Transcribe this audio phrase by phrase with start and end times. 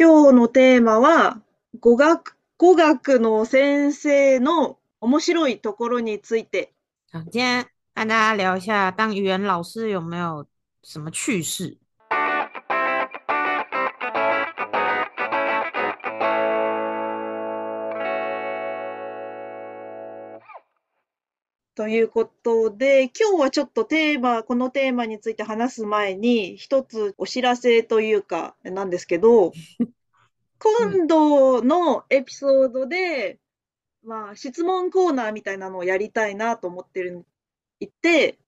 [0.00, 1.42] 今日のテーマは
[1.80, 6.72] 語学語学の先生の面白いところについて。
[7.10, 7.66] 今天
[7.96, 10.46] 跟大家聊一下，当语言老师有没有
[10.84, 11.78] 什么趣事？
[21.78, 29.52] ということで、今日はちょっとテーマ、このテーマについて話す前に、一つお知らせというか、なんですけど、
[30.80, 33.38] 今度のエピソードで、
[34.02, 37.24] まあ、質問コーナーみたいなのをやりたいなと思ってる、
[37.78, 38.40] いて、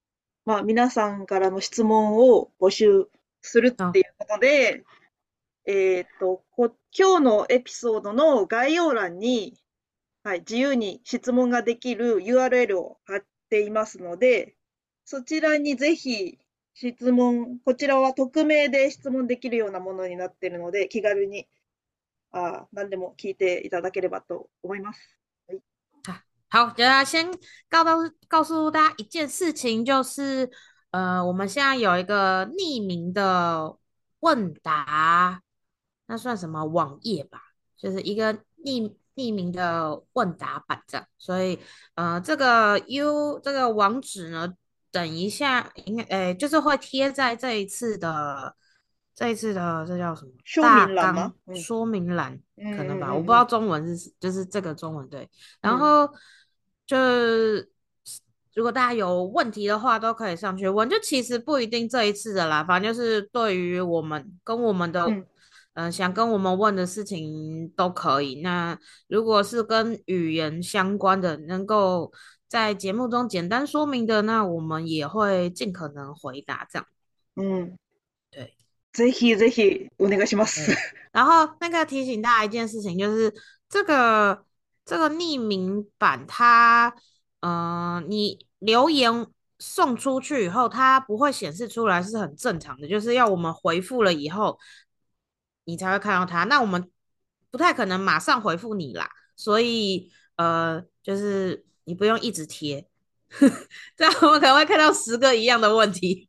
[0.44, 3.08] まあ、皆さんからの質問を募集
[3.42, 4.82] するっていうことで、
[5.66, 9.56] えっ、ー、とこ、今日のエピソードの概要欄に、
[10.22, 14.54] はい、自由に質問ができる URL を貼っていますので、
[15.06, 16.38] そちらにぜひ
[16.74, 21.48] 質問、こちらは匿名で質問できるようなものになっているので、気軽に
[22.32, 25.00] あ何でも聞いていただければと思います。
[26.04, 27.30] はい、好，那先
[27.70, 30.50] 告告诉大家一件事情，就是
[30.90, 33.78] 呃，我们现在有一个匿名的
[34.20, 35.42] 问答，
[36.08, 37.40] 那算什么网页吧？
[37.78, 38.34] 就是一个
[38.66, 41.58] 匿匿名的问答板这样，所以
[41.94, 44.52] 呃，这个 U 这个网址呢，
[44.90, 48.54] 等一下应该诶，就是会贴在这一次的
[49.14, 51.32] 这一次的这叫什么说明栏吗？
[51.54, 52.38] 说明栏
[52.76, 55.28] 可能吧，我不知道中文是就是这个中文对。
[55.60, 56.08] 然后
[56.86, 56.96] 就
[58.54, 60.88] 如果大家有问题的话，都可以上去问。
[60.88, 65.04] 就其实不一定这一次的啦，反正就是对于我们跟我们的。
[65.74, 68.40] 嗯，想跟我们问的事情都可以。
[68.42, 68.76] 那
[69.06, 72.12] 如果是跟语言相关的，能够
[72.48, 76.66] 在节目中简单说明的，那我们也会尽可能回答。
[76.70, 76.86] 这样，
[77.36, 77.78] 嗯，
[78.30, 78.54] 对。
[78.92, 80.44] Zeki z e 个什么
[81.12, 83.32] 然后那个提醒大家一件事情，就是
[83.68, 84.44] 这个
[84.84, 86.92] 这个匿名版，它，
[87.42, 89.24] 嗯，你留言
[89.60, 92.88] 送出去以后，它不会显示出来，是很正常的。
[92.88, 94.58] 就是要我们回复了以后。
[95.70, 96.42] 你才会看到他。
[96.44, 96.90] 那我们
[97.52, 102.88] 不太可能马上回复你啦，所以呃，就是你不用一直贴，
[103.96, 106.28] 这样我们可能会看到十个一样的问题。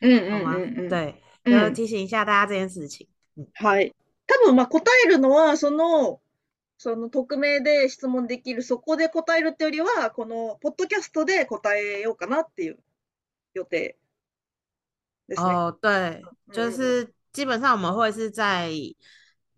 [0.00, 3.08] 嗯嗯嗯嗯，对，要提醒一下大家这件事情。
[3.34, 6.20] 嗯，多分まあ答えるのはその
[6.78, 12.78] その匿名で質問できるそこで答えるってよりはこのポッドキャストで答えようかなっていう
[13.54, 13.94] 予定
[15.36, 17.12] 哦，对，就是。
[17.36, 18.72] 基本上我们会是在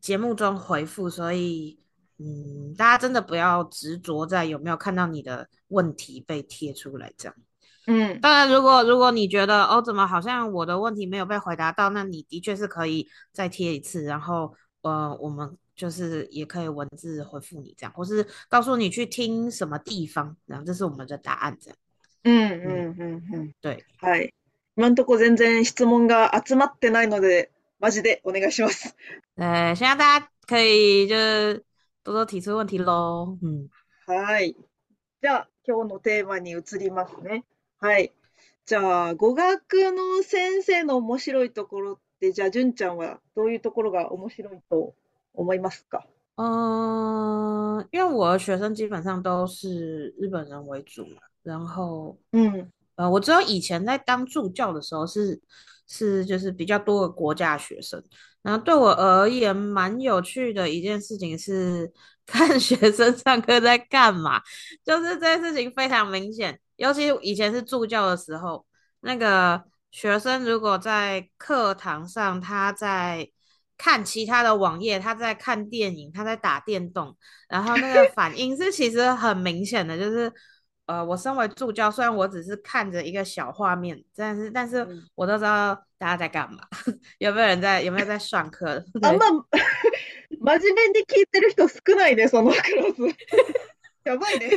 [0.00, 1.78] 节目中回复，所以
[2.19, 7.37] 嗯，大家真的不要执着在有没有看到你的问题被贴出来这样。
[7.87, 14.53] 嗯，当然，如果如果你觉得哦，怎么好像我的问题没有被回答到，那你的确是可以再贴一次，然后
[14.83, 21.78] 呃，我们就是也可以文字回复你这样，或是告诉你去听什么地方，然后这是我们的答案这样。
[22.25, 24.31] 嗯嗯嗯嗯，对，はい。
[24.75, 27.53] 今のところ全然質問が集まってないので。
[27.81, 28.97] マジでお願いします。
[29.39, 31.15] え、希望大家可以就
[32.03, 33.39] 多多提出问题喽。
[34.06, 34.56] はい。
[35.22, 37.44] じゃあ今日のテーマに移りますね。
[37.78, 38.12] はい。
[38.67, 44.94] じゃあ語学の先生の面白いところってじゃあ純ちゃんはどういうところが面白いと
[45.34, 46.06] 思いますか？
[46.37, 55.41] 嗯，因为我的学生基本上都是日本人为主嘛，然后嗯，呃，我只有以前在当助教的时候是
[55.88, 58.00] 是，就是比较多个国家学生。
[58.43, 61.91] 然后对我而言，蛮有趣的一件事情是
[62.26, 64.41] 看 学生上课在干嘛。
[64.84, 68.65] 就是这件事情非常明显，尤其以前是助教的时候，
[69.00, 73.31] 那个学生如果在课堂上他在
[73.78, 77.16] 看其他的网页，他在看电影，他在打电动，
[77.49, 80.31] 然后那个反应是其实很明显的，就是。
[80.88, 86.60] 呃，我身为助教，虽然我只是看着一个小画面，但是但是我都知道大家在干嘛。
[87.21, 88.82] 有没有人在有没有在上课？
[89.03, 93.17] 啊，么， 真面で聞いてる人少ないそのクラス，
[94.05, 94.50] やばいね。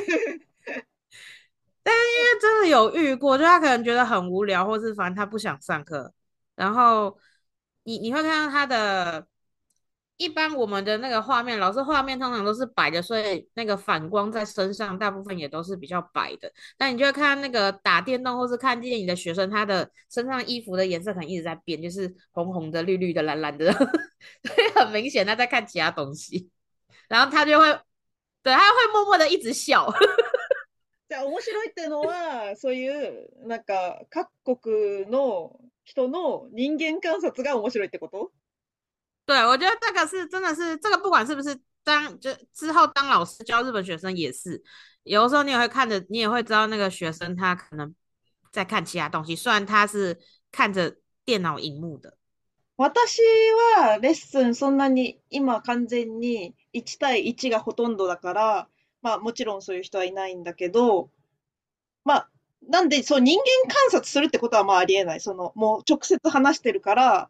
[2.39, 6.11] 真的有遇过，就他可能觉得很无聊，或是反正他不想上课。
[6.55, 7.15] 然后
[7.83, 9.27] 你你会看到他的。
[10.21, 16.47] 一般我们的那个画面，老师画面通常都是白的，所以那个反光在身上大部分也都是比较白的。
[16.77, 23.73] 那你就看那个打电动或是看电影的学生，他的身上衣服的颜色可能一直在变，就是红红的、绿绿的、蓝蓝的，
[24.45, 26.51] 所以很明显他在看其他东西。
[27.07, 27.65] 然后他就会，
[28.43, 29.91] 对他会默默的一直笑。
[31.09, 38.31] じ ゃ面白いってのはそういうなんか各国の人の人間観察が面白いってこと？
[39.25, 44.61] 对，我觉得这个是真的是这个，不管是不是当就之后当老师教日本学生也是，
[45.03, 47.93] 有的时候你也会看着，你也会知道那个学生他可能
[48.51, 50.19] 在看其他东西，虽然他是
[50.51, 52.17] 看着电脑荧幕的。
[52.81, 53.21] 私
[53.79, 58.69] はレッスンそんなに今完全に1対1がほとんどだから、
[59.03, 61.11] まあもちろんそういう人はいないんだけど、
[62.03, 62.29] まあ
[62.67, 65.19] なんでそう人間観察するってことはまあありえない。
[65.19, 67.29] そのもう直接話してるから、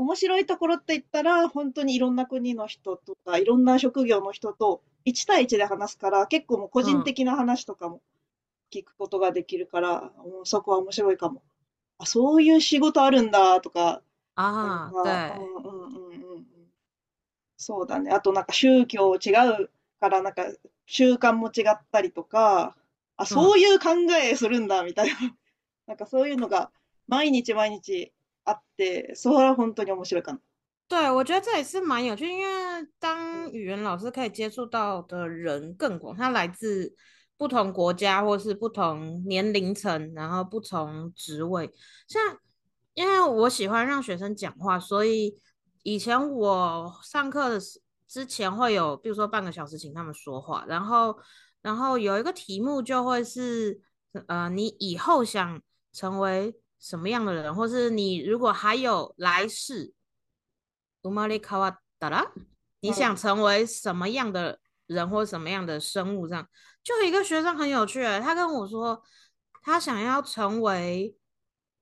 [0.00, 8.00] 面白いところって言ったら、本当にいろんな国の人とか、いろんな職業の人と1対1で話すから、結構もう個人的な話とかも
[8.72, 11.42] 聞くことができるから、うん、そこは面白いかも。
[11.98, 14.00] あ、そういう仕事あるんだとか。
[14.36, 16.46] ああ、うんうんうんうん。
[17.58, 18.10] そうだね。
[18.10, 19.16] あとなんか宗教違
[19.54, 19.70] う
[20.00, 20.44] から、なんか
[20.86, 22.74] 習慣も違ったりとか、
[23.18, 25.14] あ、そういう考えするんだみたいな。
[25.88, 26.70] なんかそういうのが
[27.06, 28.12] 毎日毎日
[30.88, 36.92] 对，我觉得这也是蛮有趣，因为当语言老师可以接触到的人更广，他来自
[37.36, 41.72] 不同国家，或是不同年龄层，然后不同职位。
[42.08, 42.36] 像
[42.94, 45.38] 因为我喜欢让学生讲话，所以
[45.84, 51.16] 以前我上课的时之前会有，比如说半个小时请他们说话，然后
[51.62, 53.80] 然后有一个题目就会是，
[54.26, 55.62] 呃，你以后想
[55.92, 56.59] 成为。
[56.80, 59.92] 什么样的人，或是你如果还有来世，
[62.82, 66.26] 你想成为什么样的人或什么样的生物？
[66.26, 66.48] 这样，
[66.82, 69.02] 就一个学生很有趣，他跟我说，
[69.62, 71.14] 他想要成为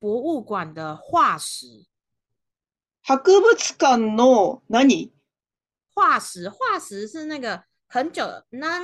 [0.00, 1.86] 博物馆的化石。
[3.04, 3.42] 博物
[3.78, 4.24] 馆的，
[4.66, 5.12] 那你
[5.94, 6.48] 化石？
[6.50, 8.80] 化石是那个很久，那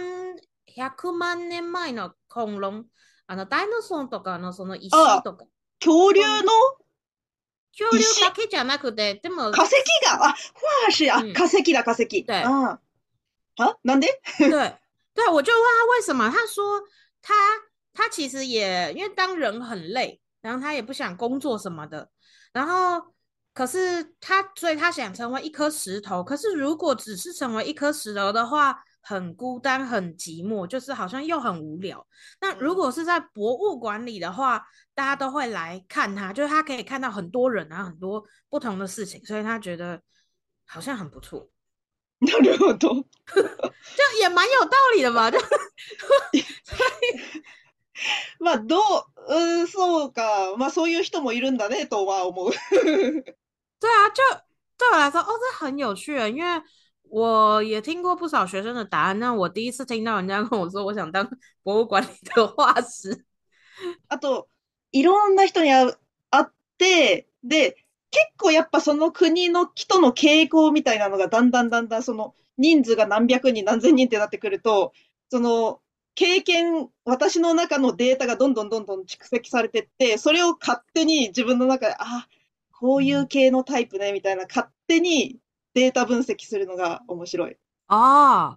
[0.65, 0.89] 一百
[1.19, 2.89] 万年前的恐龙，
[3.27, 5.45] あのダイノスーンとかあのその遺跡とか。
[5.85, 6.53] 恐竜の
[7.77, 9.73] 恐竜だけじゃなくて、でも、化石
[10.05, 10.37] が、あ、化
[10.89, 12.25] 石、あ、化石だ、化石。
[12.27, 12.81] は
[13.85, 14.09] なんで？
[14.39, 14.49] 对，
[15.15, 16.83] 对，我就问他为什么，他说
[17.23, 17.35] 他
[17.93, 22.11] 他其实也因为当人很累，然后他也不想工作什么的，
[22.53, 23.13] 然后
[23.53, 32.05] 可是他所以他想成为一颗石头，可是如果只是成为一颗石头的话，很孤单，很寂寞，就是好像又很无聊。
[32.41, 40.01] 那如果是在博物馆里的话，大家都会来看他，就是他可以看到很多人啊，很多不同的事情，所以他觉得
[40.65, 41.51] 好像很不错。
[42.27, 42.95] 要聊很多，
[43.27, 45.31] 就也蛮有道理的嘛。
[45.31, 45.39] 就，
[48.41, 52.53] まあどううそうか、まあそういう人もいるんだねとは思う。
[53.79, 54.23] 对啊，就
[54.79, 56.63] 对我来说，哦，这很有趣啊，因为。
[57.17, 61.25] 我也听过不少学生的答案，那我第一次听到人家跟我说我想当
[61.63, 63.25] 博物馆里的画师。
[64.09, 64.49] あと、
[64.91, 65.99] いろんな人に会う
[66.33, 66.45] 会っ
[66.77, 67.77] て、で、
[68.11, 74.93] 結構やっぱその国の人の傾向みたいなのがだんだんだんだんその人数が何百人何千人ってなってくると、
[75.31, 75.81] その
[76.17, 82.27] 経験、私の中のデータがどんどんどんどん蓄積されてって、それを勝手に自分の中で、あ、
[82.73, 85.39] こういう系のタイプね、みたいな、勝手に
[85.75, 87.57] データ分析するのが面白い。
[87.89, 88.57] あ、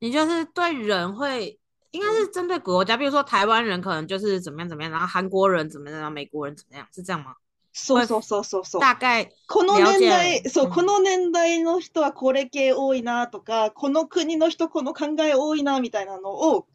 [0.00, 1.58] 你就是对人会，
[1.92, 7.34] 应该是针对国家，比如说台湾人可能就是怎么样怎么样，然后韩国人怎么样，然后美国人怎么样，是这样吗？
[7.74, 8.80] そうそうそうそうそう。
[8.80, 16.66] 大概この年代、そう、この年代の人はこれ系多いなとか、この国の人この考え多いなみたいなのを、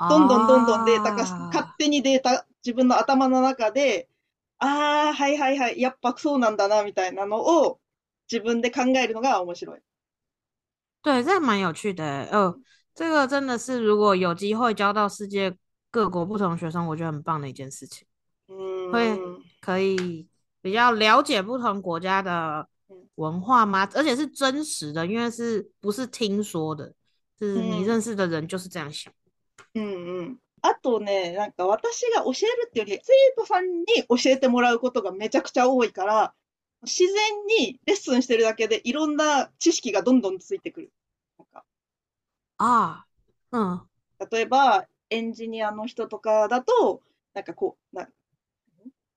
[0.00, 1.22] どんどんどんどんデータ化、
[1.54, 4.08] 勝手にデータ、自分の頭の中で、
[4.58, 7.79] ああ、はいはいはい、やっぱそうなんだなみたいなのを、
[8.30, 9.80] 自分で考えるのが面白い。
[11.02, 12.28] 对，这还蛮有趣的。
[12.30, 12.62] 嗯，
[12.94, 15.52] 这个真的是如果有机会交到世界
[15.90, 18.06] 各国不同学生，我觉得很棒的一件事情。
[18.46, 19.18] 嗯，会
[19.60, 20.28] 可以
[20.62, 22.68] 比较了解不同国家的
[23.16, 23.88] 文化吗？
[23.94, 26.94] 而且是真实的，因为是不是听说的，
[27.36, 29.12] 是你认识的人就是这样想。
[29.74, 29.82] 嗯
[30.30, 36.32] 嗯，あとね、なんか私が教えるってより生徒さんに教えてもらうことがめちゃくちゃ多いから。
[36.82, 37.12] 自然
[37.60, 40.90] にレッスンしてるだけでいろんな知識がどんどんついてくる。
[41.38, 41.64] なんか
[42.58, 43.04] あ
[43.50, 43.86] あ、
[44.22, 44.28] うん。
[44.30, 47.02] 例えば、エンジニアの人とかだと、
[47.34, 48.08] なんかこう、な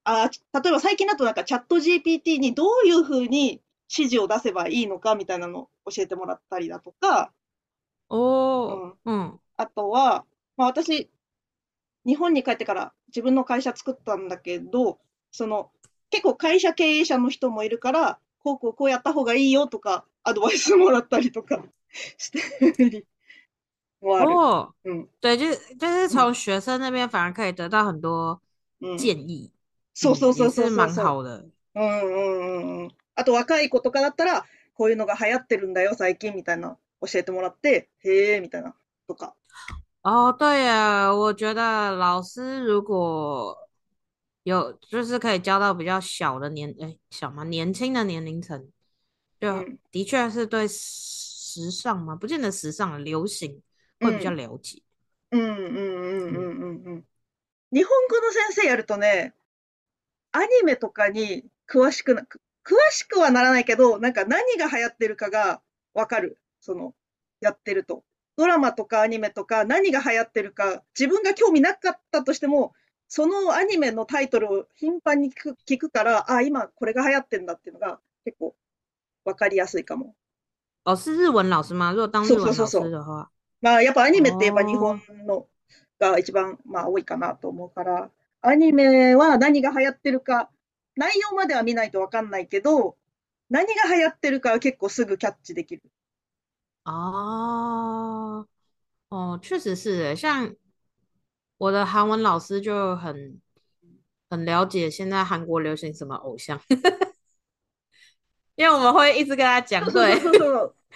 [0.06, 0.30] あ
[0.62, 7.32] 例えば最近だとなんかチャット GPT にどういうふうに指示を出せばいいのかみたいなのを教えてもらったりだとか、
[8.10, 10.26] おうん、うん、あとは、
[10.58, 11.10] まあ、私、
[12.06, 15.00] 日本に帰ってから自分の会社作ったんだけど、
[15.32, 15.72] その
[16.14, 22.40] 結構会社経営者の人もいるから、こうこうこうやった方がいいよとか、アドバイスもらったりとか して
[22.88, 23.08] る。
[24.00, 28.40] 哦，嗯，对，就就是从学生那边反而可以得到很多
[29.00, 29.50] 建議。
[29.96, 30.68] そうそうそうそう。
[30.68, 31.48] 蛮好的。
[31.74, 32.96] うんうんうん。
[33.16, 38.76] あと若い子とかだったら、こういうのが流行ってるんだよ、最近みたいな教えてもらって、へえ、みたいな
[39.08, 39.34] とか。
[40.04, 43.58] 哦，对呀，我觉得老师如果
[44.44, 47.44] 有，就是可以教到比较小的年，哎，小吗？
[47.46, 48.70] 年轻的年龄层，
[49.40, 53.62] 就的确是对时尚嘛，不见得时尚，流行
[54.02, 54.82] 会比较了解。
[55.32, 56.98] 嗯嗯嗯嗯嗯嗯，
[57.70, 59.34] 日本語の先生やるとね、
[60.34, 62.24] アニメとかに詳しくな
[62.64, 65.62] 詳しくはならないけど、なんか何が流行ってるかが
[65.94, 66.94] わかるその
[67.40, 68.04] やってると、
[68.36, 72.74] ドラマとかアニメとか何が流行ってるか、自分が興味なかったとしても。
[73.08, 78.56] そのアニメのタイトルを頻繁に聞く聞くから、あ、今これが流行ってんだっていうのが結構
[79.26, 80.16] わかりやすいかも。
[80.86, 81.92] あ、是日文老师吗？
[81.92, 83.30] 如果当日文老师的话。
[83.62, 85.48] まあやっぱアニメってや日本の
[86.00, 88.10] が一番まあ多いかなと思うから、
[88.42, 90.50] アニメは何が流行ってるか、
[90.96, 92.98] 内容までは見ないとわかんないけど、
[93.50, 95.82] 何が流行ってるかは結構すぐキャッチできる。
[96.86, 98.46] あ
[99.10, 100.54] あ、哦，确实是，像
[101.64, 103.40] 我的韩文老师就很
[104.30, 106.60] 很了解现在韩国流行什么偶像，
[108.56, 109.82] 因为我们会一直跟他讲。
[109.92, 110.20] 对。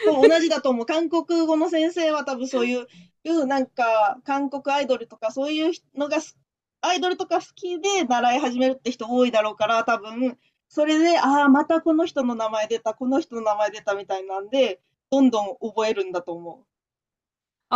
[0.06, 0.86] 同じだと思う。
[0.86, 2.86] 韓国語の先生は多分そういう、
[3.24, 6.18] いうなんか韓国アイドルとかそういうのが
[6.82, 10.38] アイドルとか好きで習い始めるって人多いだろうから多分
[10.70, 16.66] それでああまたこの人の名前出たこの人の名前出たみたいなんでどんどん覚えるんだと思う。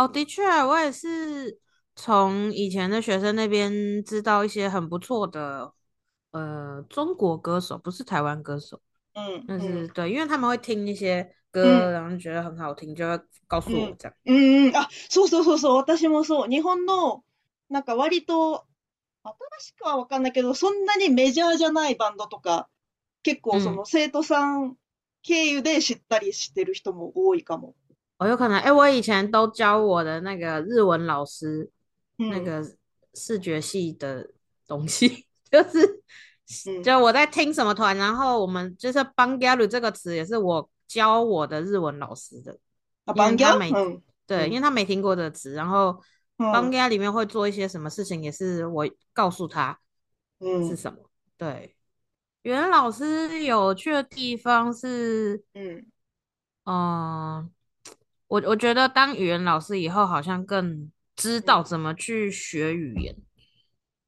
[0.00, 1.58] 哦，的确，我也是
[2.02, 5.72] 从以前的学生那边知道一些很不错的，
[6.32, 8.80] 呃，中国歌手不是台湾歌手，
[9.14, 13.16] 嗯，但是对，因为他们会听一些歌，然后觉得很好听，就会
[13.46, 14.14] 告诉我这样。
[14.24, 16.28] 嗯嗯啊，so so so so，我也这么日
[16.60, 16.92] 本的，
[17.68, 18.66] 那个，稍微新一点的，我
[19.22, 19.30] 不
[19.60, 22.64] 知道，但是，那些不太出名的乐队，他们可能い
[27.38, 27.62] 喜欢。
[28.18, 31.70] 我有可能，我以前教我的那个日文老师。
[32.28, 32.62] 那个
[33.14, 34.30] 视觉系的
[34.66, 42.58] 东西， 就是就我在听什么团，然后我们就是 b a n g a l u 这个词也是我教我的日文老师的
[43.06, 45.92] 他没 n g 对，因为他没听过的词，然后
[46.38, 49.78] b a n g a 里面会做一些什么事情，也是我告诉他
[50.66, 51.00] 是什么。
[51.36, 51.76] 对，
[52.42, 55.84] 语文老师有趣的地方是，嗯
[56.64, 57.50] 嗯，
[58.28, 60.90] 我我觉得当语文老师以后好像更。
[61.16, 63.14] 知道怎么去学语言，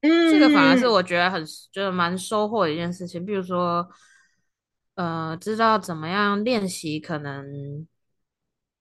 [0.02, 3.24] 嗯，这个反而是我觉得很就是蛮收获的一件事情。
[3.24, 3.88] 比如说，
[4.94, 7.86] 呃，知道怎么样练习，可能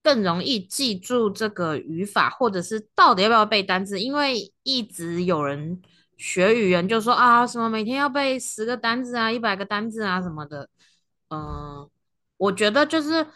[0.02, 4.00] 更容易记住这个语法，或者是到底要不要背单词？
[4.00, 5.82] 因为一直有人
[6.18, 10.70] 学语言就说啊，什么每天要背十个单字啊，一百个单字啊什么的。
[11.30, 11.90] 嗯，
[12.38, 13.28] 我觉得就是。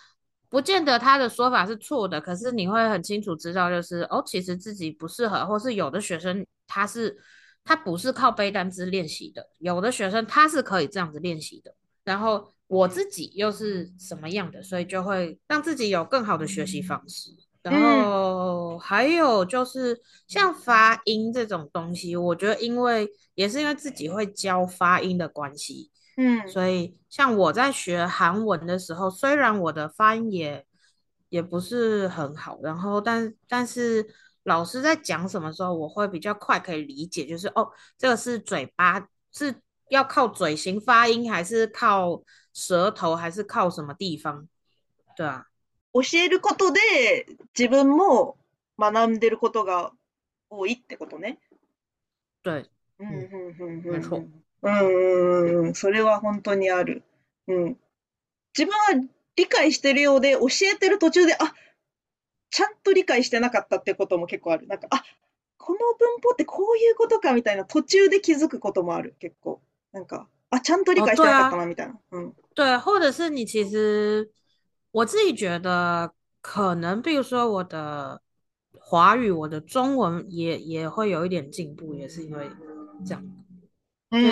[0.49, 7.17] 不见得他的说法是错的，可是你会很清楚知道，就是哦，其实自己不适合，或是有的学生他是
[7.65, 11.73] 他不是靠背单词练习的，有的学生他是可以这样子练习的。
[12.05, 17.31] 然后我自己又是什么样的，所以就会让自己有更好的学习方式。
[17.61, 25.91] 然后还有就是像发音这种东西，我觉得因为也是因为自己会教发音的关系。
[26.17, 30.65] 嗯，所以像我在学韩文的时候，虽然我的发音也
[31.29, 34.07] 也不是很好，然后但但是
[34.43, 44.47] 老师在讲什么时候，我会比较快可以理解，就是哦，这个是嘴巴是要靠嘴型发音，还是靠舌头，还是靠什么地方？
[45.15, 45.45] 对啊，
[45.93, 48.37] 教えることで自分も
[48.79, 49.91] 学んでることが
[50.49, 51.37] 多いってことね。
[52.41, 52.65] 对，
[52.97, 54.43] 嗯嗯嗯嗯。
[54.61, 57.03] うん、それは本当にある。
[57.47, 57.77] うん。
[58.57, 58.69] 自分
[59.01, 60.39] は理解してるようで、教
[60.73, 61.53] えてる途中で、あ、
[62.49, 64.67] ちゃんと理解してなかったってことも結構ある。
[64.67, 65.03] なんか、あ、
[65.57, 69.61] この文法ってこういうことかみたいな途中で気づくこともある、結構。
[69.91, 71.99] なんか、あ、ちゃんと理解してなかったなみたいな。
[72.11, 74.31] 嗯，对，或者是你其实
[74.91, 76.11] 我自己觉得，
[76.41, 78.21] 可能比如说我的
[78.79, 82.49] 华语，我的中文也也会有一点进步，也是因为
[83.05, 83.21] 这样。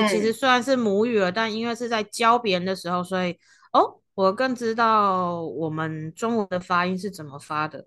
[0.09, 3.37] 其实虽然是母语了，但因为是在教别人的时候，所以
[3.73, 7.85] 哦，我更知道我们中文的发音是怎么发的，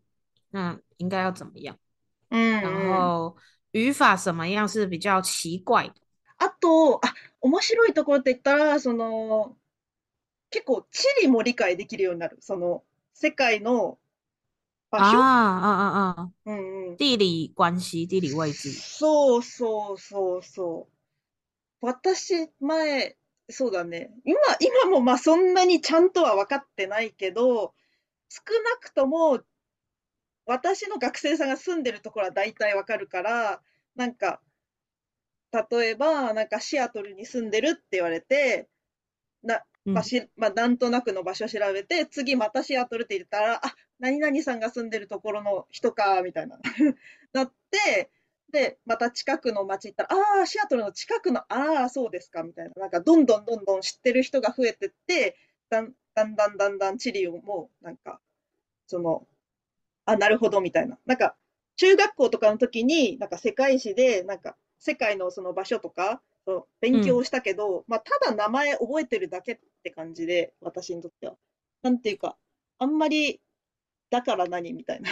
[0.50, 1.78] 那应该要怎么样？
[2.28, 3.34] 嗯，然后
[3.72, 5.94] 语法什么样是比较奇怪的？
[6.36, 6.68] 啊，对
[7.00, 9.56] 啊，面白いところ言ったその
[10.50, 13.98] 結構地理も理解できるようになるその世界の
[14.90, 20.86] あああああ嗯嗯地理关系，地理位置，そうそうそうそう。
[21.80, 23.16] 私、前、
[23.50, 24.10] そうだね。
[24.24, 27.72] 今、今もまあそんなにちゃんとは分かってないけど、
[28.28, 28.42] 少
[28.74, 29.40] なくとも、
[30.44, 33.62] 私の学生さんが住んでるところは大体わかるから、
[33.94, 34.40] なんか、
[35.70, 38.68] 例えば、なんかシアトルに住んでるって言われて、
[39.42, 46.58] な、まあし、うんまあ、なんとなくの場所調べて、次またシアトルって言ったら、あ、何々さんが住んでるところの人か、みたいな、
[47.32, 48.10] なって、
[48.52, 52.72] で、また近くの街行ったら、ああ、シアトルの近くの、ああ、そうですか、みたいな。
[52.76, 55.36] なんか、どんどんどんどん知ってる人が増えてって、
[55.68, 58.20] だんだんだんだんだん地理をもう、なんか、
[58.86, 59.26] その、
[60.06, 60.98] あ、なるほど、みたいな。
[61.06, 61.36] なんか、
[61.76, 66.22] 中学校とかの時に、なんか世界史で、なんか、世界のその場所とか、
[66.80, 71.36] 勉強したけど、うん、まあ、ただ名前覚えてるだけって感じで、私にとっては。
[71.82, 72.36] なんていうか、
[72.78, 73.40] あんまり、
[74.10, 75.10] だから何みたいな。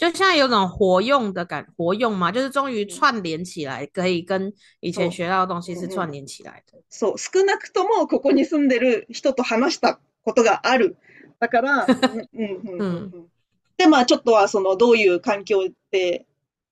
[0.00, 6.80] 就现在有种活用的感，活用嘛，就是终于串联起来，可以跟以前学到的东西是串联起来的。
[6.90, 10.96] そう、少なくともここに住んでる人と話したことがある。
[11.38, 12.86] だから、 うんうんう
[13.22, 13.30] ん。
[13.76, 16.24] で、まあちょっとはそのどういう環境で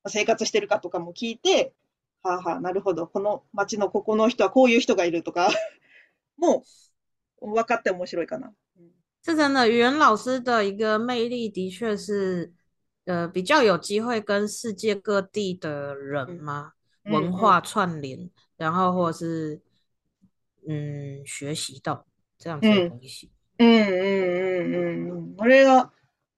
[0.06, 1.74] 生活してるかとかも聞いて、
[2.22, 5.50] はあ、はあ、なるほど、この町のここの人はこういう人がいるとか
[6.38, 6.64] も
[7.42, 8.54] う分かって面白いかな。
[9.22, 12.50] 这真的语言老师的一个魅力，的确是
[13.08, 16.74] 呃，比较有机会跟世界各地的人吗？
[17.04, 19.62] 文化串联，然后或者是
[20.68, 22.04] 嗯，学习到
[22.36, 23.30] 这样子的东西。
[23.56, 25.88] 嗯嗯嗯嗯嗯，我也有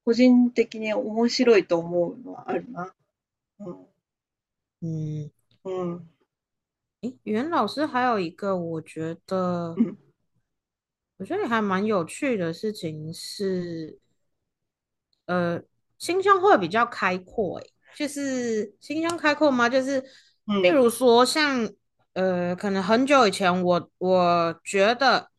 [0.06, 2.92] 个人的に面白いと思うのはあるな。
[3.58, 3.68] 嗯
[4.82, 5.30] 嗯
[5.64, 6.08] 嗯。
[7.00, 9.74] 哎，袁老师，还有一个我觉得
[11.16, 13.98] 我觉得还蛮有趣的事情是，
[15.24, 15.60] 呃。
[16.00, 17.64] 心胸会比较开阔，哎，
[17.96, 19.68] 就是心胸开阔吗？
[19.68, 20.00] 就是，
[20.62, 21.70] 例如说，像
[22.14, 25.30] 呃，可能很久以前，我我觉得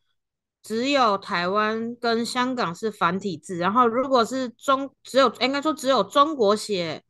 [0.62, 7.02] 只有台湾跟香港是繁体字，然后如果是中，只有应该说只有中国写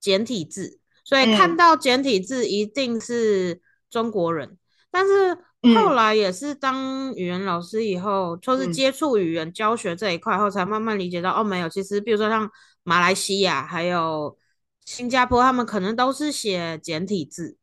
[0.00, 4.58] 简体字，所以看到简体字一定是中国人，
[4.90, 5.44] 但是。
[5.72, 12.50] 后来也是当语言老师以后，就是接触语言教学这一块后，才慢慢理解到哦，没有，其实比如说像
[12.82, 14.36] 马来西亚还有
[14.84, 17.56] 新加坡，他们可能都是写简体字，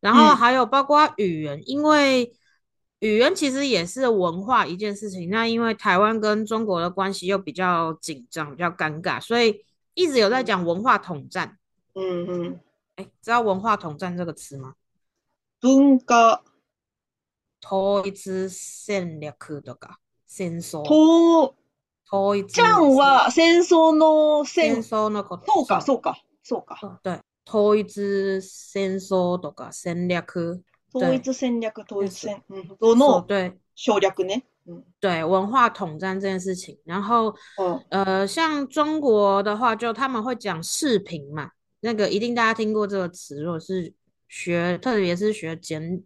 [0.00, 2.30] 然后还有包括语言，因为
[2.98, 5.30] 语言其实也是文化一件事情。
[5.30, 9.64] 那因为台湾跟中国的关系又比较紧张，比较尴尬，所以
[9.94, 11.56] 一直有在讲文化统战。
[11.94, 12.60] 嗯嗯，
[12.96, 14.74] 哎，知道文化统战这个词吗？
[15.58, 16.42] 中哥。
[17.60, 20.82] 統一戦略とか、戦争。
[20.84, 21.54] 統
[22.10, 22.52] 統一。
[22.52, 25.46] ちゃんは戦争の戦争のこと。
[25.52, 27.00] そうか、そうか、そうか。
[27.02, 27.20] 对。
[27.48, 30.62] 統一戦争とか戦略。
[30.94, 32.42] 統一戦略、統一戦
[32.80, 33.26] どの
[33.74, 34.46] 省略ね。
[34.68, 43.94] 嗯、对文化统战这件事情，然后、哦、呃，像中国的话，就他们会讲视频嘛，那个一定大家听过这个词，如果是
[44.28, 46.02] 学，特别是学简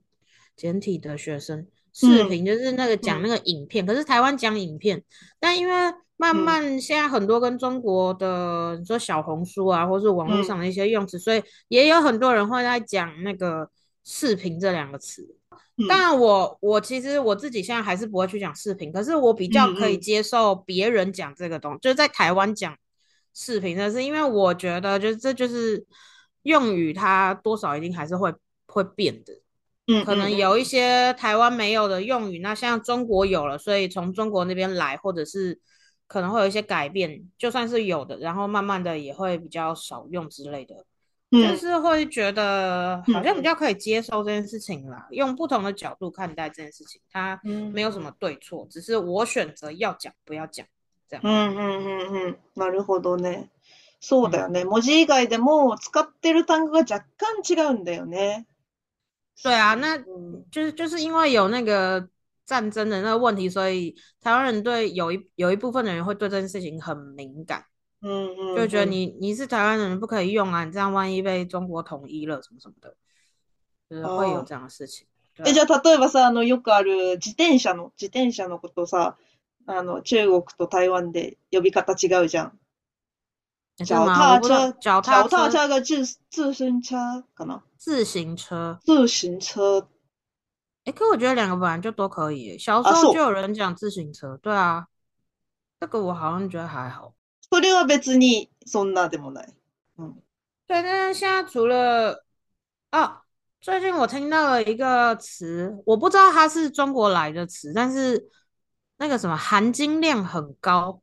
[0.60, 5.02] 简体的学生视频就是那个讲那个影片，可是台湾讲影片，
[5.38, 5.74] 但因为
[6.18, 13.70] 慢慢现在很多跟中国的，你说小红书啊，或是网络上的一些用词，所以也有很多人会在讲那个
[14.04, 15.34] 视频这两个词。
[15.88, 22.76] 但我我其实我自己现在还是不会去讲视频，可是我比较可以接受别人讲这个东，就是在台湾讲
[23.32, 25.82] 视频，但是因为我觉得，就是这就是
[26.42, 28.30] 用语它多少一定还是会
[28.66, 29.32] 会变的。
[29.86, 35.58] 嗯，可能有一些台湾没有的用语，那像中国有了，所以从中国那边来，或者是
[36.06, 40.84] 可能会有一些改变，就算是有的，然后慢慢的也会比较少用之类的。
[41.32, 47.40] 但就是会觉得好像比较可以接受这件事情啦，用不同的角度看待这件事情，它
[47.72, 50.66] 没有什么对错，只是我选择要讲不要讲
[51.08, 51.22] 这样。
[51.24, 53.46] 嗯嗯嗯嗯，那るほど呢。
[54.02, 54.68] そうだよね。
[54.68, 58.46] 文字以外でも使ってる単語が若干違うんだよね。
[59.42, 59.96] 对啊，那
[60.50, 62.08] 就是就是因为有那个
[62.44, 67.64] 战争的那个问题，所以台湾人对有一有一部分的人会对这件事情很敏感，
[68.02, 72.94] 嗯嗯，就觉得你你是台湾人不可以用啊，你这样万一被中国统一了什么什么的，
[73.88, 75.06] 就是会有这样的事情。
[75.44, 79.16] えじゃあ例えばさ、あのよくある自転車の自転車のことさ、
[79.64, 82.58] あの中国と台湾で呼び方違うじゃん。
[83.86, 87.62] 脚踏车、脚踏车的自自行车可能。
[87.80, 89.88] 自行车，自行车。
[90.84, 92.58] 哎，可我觉得两个本来就都可以。
[92.58, 94.86] 小时候就有人讲自行车，对啊。
[95.80, 97.14] 这个我好像觉得还好。
[97.48, 99.52] これは別にそんなでもない。
[99.96, 100.14] 嗯。
[100.66, 102.22] 对，那现在除了
[102.90, 103.22] 啊，
[103.62, 108.28] 最近我听到了一个词，我不知道它是中国来的词，但是
[108.98, 111.00] 那个什么含金量很高，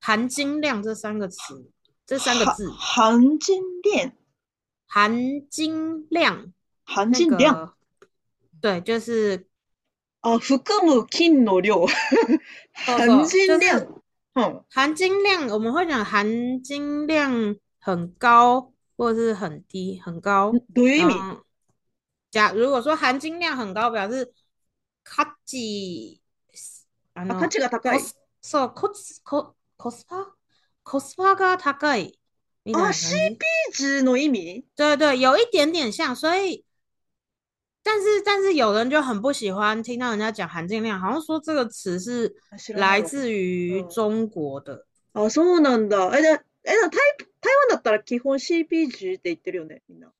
[0.00, 1.68] 含金量这三个词，
[2.06, 4.12] 这三个字，含金量。
[4.92, 5.10] 含
[5.48, 6.52] 金量，
[6.84, 7.72] 含金量、
[8.60, 9.48] 对，就是
[10.20, 11.86] 哦，福克姆金诺六，
[12.74, 14.02] 含金量，
[14.68, 20.84] 含金量，我们会讲含金量很高或是很低，很高，多
[22.30, 24.30] 假如果说含金量很高，表示
[25.02, 26.20] 卡几，
[27.14, 30.34] 啊，卡个大概，是 cost c o cost 吧
[30.84, 32.12] ，cost 吧个大概。
[32.72, 36.64] 啊，CP 值那一米，对对，有一点点像，所以，
[37.82, 42.32] 但是但是有人就很不喜欢听到人家讲含金量，好像说这个词是
[42.74, 44.86] 来自于中国的。
[45.12, 46.08] 哦，是这样的。
[46.08, 46.98] 哎，那哎，那台
[47.40, 50.12] 台湾的ったら基本 CP 值得得用的，你知道？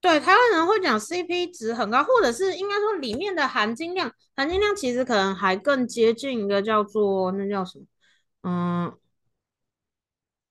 [0.00, 7.84] 对，台湾人会讲 CP 值很高，或者是应该说里面的含金量，含金量其实可能还更接近一个叫做那叫什么？
[8.44, 8.96] 嗯，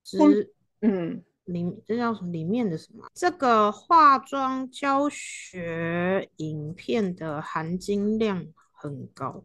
[0.04, 0.55] 值。
[0.82, 2.28] 嗯，里这叫什么？
[2.32, 3.08] 里面的什么？
[3.14, 9.44] 这个化妆教学影片的含金量很高。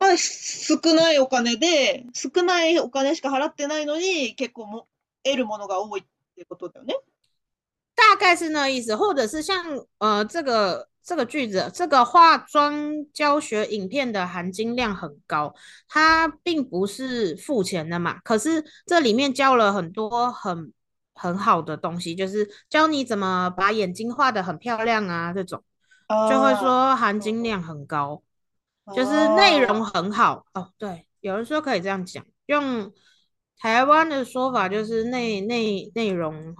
[0.00, 4.86] まあ、少ないお金で、少ないお金しか払ってないのに、結構も
[5.24, 6.04] 得るものが多いっ
[6.36, 6.94] てことだよね。
[7.96, 9.56] 大概是那意思，或者是像
[9.98, 15.54] 呃这个这个句子，这个化妆教学影片的含金量很高，
[15.88, 20.70] 它并不是付钱的嘛，可是这里面教了很多很
[21.14, 25.64] 很好的东西，就是教你怎么把眼睛画的很漂亮啊，这种
[26.30, 28.22] 就会说含金量很高，
[28.94, 30.72] 就是内容很好哦。
[30.76, 32.92] 对，有人说可以这样讲，用
[33.58, 36.54] 台湾的说法就是内内内容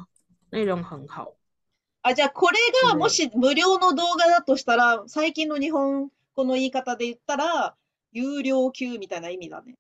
[0.51, 1.35] 内容很好。
[2.03, 2.57] あ、じゃあこれ
[2.89, 7.75] がもし無料の動画だとしたら、最近の日本語の言い方で言ったら、
[8.13, 9.75] 有料級みたいな意味だね。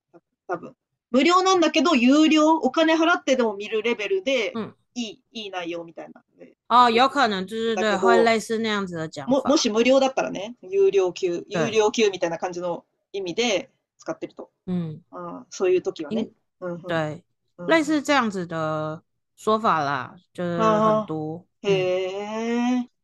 [0.46, 0.74] 多分。
[1.10, 4.52] 無料なんだけど、有料、お金払ってでも見るレベルで、
[4.94, 6.22] いい、いい内容みたいな。
[6.68, 8.94] あ、有か能、对对对、会类似那样子
[9.26, 9.42] も。
[9.46, 14.50] もし無料だったらね、有料級、有料級みたいな感じの意味で使ってると。
[14.66, 15.00] うん。
[15.12, 16.28] あそういう時はね。
[16.60, 16.82] うん。
[16.86, 17.22] 类
[17.82, 19.02] 似这样子的。
[19.38, 21.46] 说法啦，就是很多。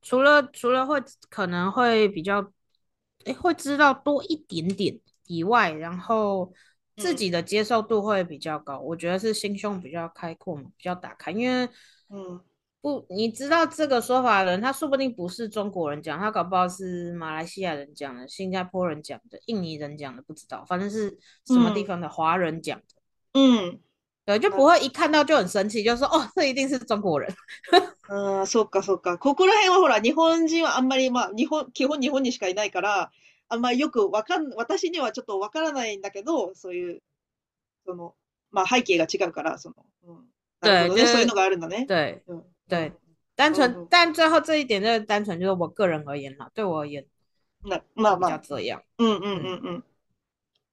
[0.02, 2.50] 除了除了会可能会比较，
[3.24, 6.52] 哎，会知道多一点点以外，然后
[6.96, 8.78] 自己的接受度会比较高。
[8.80, 11.30] 我觉得是心胸比较开阔嘛，比较打开。
[11.30, 11.66] 因为，
[12.10, 12.40] 嗯，
[12.82, 21.16] 不，你知道这个说法的人，他说不定不是中国人讲，他搞不好是马来西亚人讲的、新加坡人讲的、印尼人讲的，不知道，反正是
[21.46, 23.40] 什么地方的华人讲的。
[23.40, 23.80] 嗯。
[24.24, 27.30] 对，就不会一看到就很生气，就说哦，这一定是中国人。
[28.08, 29.18] ああ、そうかそうか。
[29.18, 33.12] ここら辺はほら、日本人はあんまり、まあ、日本、基本日本にしかいないから、
[33.50, 37.02] あんまりよくわかん、私にはちょっとわからないんだけど、そういう、
[37.84, 38.14] その、
[38.50, 40.24] まあ背景が違うから、その、うん。
[40.62, 41.84] 对，就是、そういうのがあるんだね。
[41.86, 42.92] 对，嗯、对，
[43.36, 47.04] 单纯、嗯、但最后这一点就是单纯就是我个人而言啦，对我而言，
[47.62, 48.82] 那まあまあ、这样。
[48.96, 49.82] 嗯嗯嗯嗯。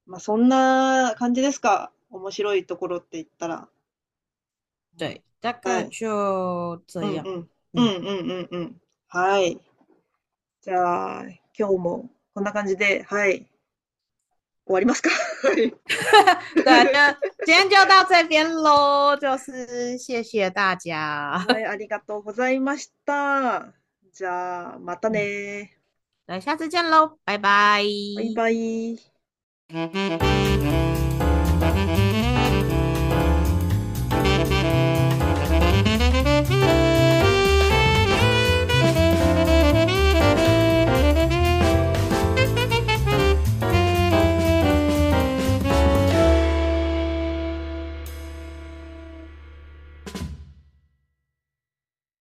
[0.08, 1.92] まあそんな感じですか。
[2.12, 3.67] 面白いところって言ったら。
[4.95, 5.12] じゃあ、
[5.63, 8.76] 今日もこんうんうんうんうん。
[9.08, 9.58] はい。
[10.62, 11.21] じゃあ、
[11.58, 13.47] 今日もこんな感じで、はい。
[14.65, 15.10] 終わりますか
[15.56, 15.74] 对，
[16.65, 16.82] 那
[17.45, 21.39] 今天就到这边喽，就是谢谢大家。
[21.47, 23.74] はい、ありがとうございました。
[24.12, 25.78] じゃあ、またね。
[26.28, 27.84] 那下次见喽，拜拜。
[28.36, 28.50] 拜
[29.34, 30.51] 拜。